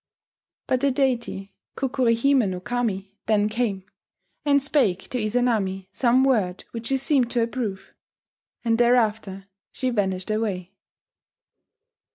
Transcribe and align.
But 0.65 0.81
the 0.81 0.89
deity 0.89 1.53
Kukuri 1.77 2.15
hime 2.15 2.49
no 2.49 2.59
Kami 2.59 3.19
then 3.27 3.47
came, 3.49 3.83
and 4.43 4.63
spake 4.63 5.07
to 5.09 5.19
Izanami 5.23 5.89
some 5.93 6.23
word 6.23 6.65
which 6.71 6.87
she 6.87 6.97
seemed 6.97 7.29
to 7.29 7.43
approve, 7.43 7.93
and 8.65 8.79
thereafter 8.79 9.45
she 9.71 9.91
vanished 9.91 10.31
away 10.31 10.73